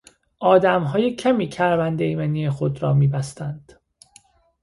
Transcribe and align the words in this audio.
آدمهای 0.39 1.15
کمی 1.15 1.49
کمربند 1.49 2.01
ایمنی 2.01 2.49
خود 2.49 2.83
را 2.83 2.93
میبستند 2.93 3.73